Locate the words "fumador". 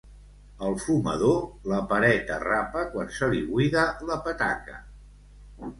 0.85-1.35